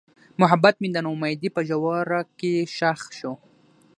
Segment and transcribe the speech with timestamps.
[0.41, 3.33] محبت مې د نا امیدۍ په ژوره کې ښخ شو.